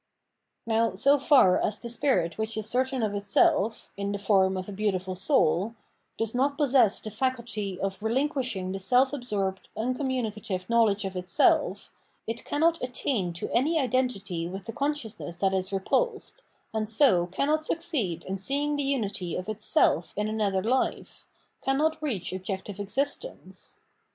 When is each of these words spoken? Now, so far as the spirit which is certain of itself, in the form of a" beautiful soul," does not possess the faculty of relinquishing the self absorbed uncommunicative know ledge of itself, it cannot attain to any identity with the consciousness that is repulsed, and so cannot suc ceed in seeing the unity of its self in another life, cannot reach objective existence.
Now, 0.65 0.95
so 0.95 1.19
far 1.19 1.59
as 1.59 1.77
the 1.77 1.87
spirit 1.87 2.39
which 2.39 2.57
is 2.57 2.67
certain 2.67 3.03
of 3.03 3.13
itself, 3.13 3.91
in 3.95 4.11
the 4.11 4.17
form 4.17 4.57
of 4.57 4.67
a" 4.67 4.71
beautiful 4.71 5.13
soul," 5.13 5.75
does 6.17 6.33
not 6.33 6.57
possess 6.57 6.99
the 6.99 7.11
faculty 7.11 7.79
of 7.79 8.01
relinquishing 8.01 8.71
the 8.71 8.79
self 8.79 9.13
absorbed 9.13 9.69
uncommunicative 9.77 10.67
know 10.71 10.85
ledge 10.85 11.05
of 11.05 11.15
itself, 11.15 11.91
it 12.25 12.43
cannot 12.43 12.81
attain 12.81 13.31
to 13.33 13.51
any 13.51 13.77
identity 13.79 14.47
with 14.49 14.65
the 14.65 14.73
consciousness 14.73 15.35
that 15.35 15.53
is 15.53 15.71
repulsed, 15.71 16.41
and 16.73 16.89
so 16.89 17.27
cannot 17.27 17.63
suc 17.63 17.77
ceed 17.77 18.25
in 18.25 18.39
seeing 18.39 18.77
the 18.77 18.83
unity 18.83 19.35
of 19.35 19.47
its 19.47 19.67
self 19.67 20.13
in 20.17 20.27
another 20.27 20.63
life, 20.63 21.27
cannot 21.61 22.01
reach 22.01 22.33
objective 22.33 22.79
existence. 22.79 23.81